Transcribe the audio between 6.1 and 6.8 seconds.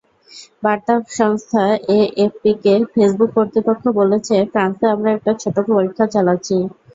চালাচ্ছি।